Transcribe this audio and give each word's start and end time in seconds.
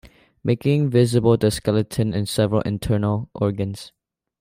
Making 0.43 0.89
visible 0.89 1.37
the 1.37 1.51
skeleton 1.51 2.11
and 2.11 2.27
several 2.27 2.61
internal 2.61 3.29
organs. 3.35 3.91